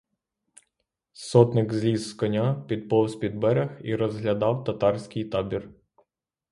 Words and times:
Сотник 1.13 1.73
зліз 1.73 2.09
з 2.09 2.13
коня, 2.13 2.65
підповз 2.67 3.15
під 3.15 3.35
берег 3.35 3.79
і 3.83 3.95
розглядав 3.95 4.63
татарський 4.63 5.25
табір. 5.25 5.69